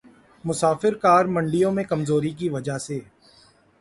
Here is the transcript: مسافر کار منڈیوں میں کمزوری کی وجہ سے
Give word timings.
مسافر 0.43 0.93
کار 0.95 1.25
منڈیوں 1.25 1.71
میں 1.71 1.83
کمزوری 1.83 2.29
کی 2.31 2.49
وجہ 2.49 2.77
سے 2.77 2.99